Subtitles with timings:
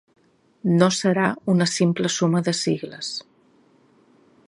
[0.79, 3.15] No serà una simple suma de sigles.